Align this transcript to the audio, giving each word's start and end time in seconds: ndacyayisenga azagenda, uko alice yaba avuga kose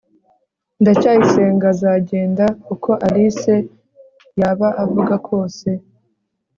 ndacyayisenga 0.81 1.65
azagenda, 1.73 2.45
uko 2.73 2.91
alice 3.07 3.55
yaba 4.39 4.67
avuga 4.83 5.13
kose 5.27 5.67